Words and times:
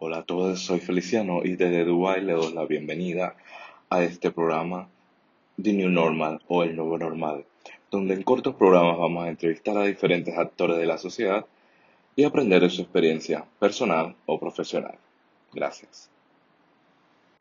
Hola 0.00 0.18
a 0.18 0.22
todos, 0.22 0.60
soy 0.60 0.78
Feliciano 0.78 1.40
y 1.42 1.56
desde 1.56 1.84
Dubai 1.84 2.22
le 2.22 2.34
doy 2.34 2.52
la 2.52 2.64
bienvenida 2.64 3.34
a 3.90 4.04
este 4.04 4.30
programa 4.30 4.88
The 5.60 5.72
New 5.72 5.88
Normal 5.88 6.40
o 6.46 6.62
El 6.62 6.76
Nuevo 6.76 6.98
Normal, 6.98 7.44
donde 7.90 8.14
en 8.14 8.22
cortos 8.22 8.54
programas 8.54 8.96
vamos 8.96 9.24
a 9.24 9.28
entrevistar 9.28 9.76
a 9.76 9.82
diferentes 9.82 10.38
actores 10.38 10.76
de 10.78 10.86
la 10.86 10.98
sociedad 10.98 11.46
y 12.14 12.22
aprender 12.22 12.62
de 12.62 12.70
su 12.70 12.82
experiencia 12.82 13.44
personal 13.58 14.14
o 14.26 14.38
profesional. 14.38 14.94
Gracias. 15.52 16.08